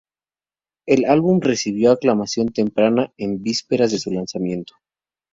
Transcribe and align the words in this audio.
El 0.87 1.05
álbum 1.05 1.41
recibió 1.41 1.91
aclamación 1.91 2.47
temprana 2.47 3.13
en 3.17 3.43
vísperas 3.43 3.91
de 3.91 3.99
su 3.99 4.09
lanzamiento. 4.09 4.73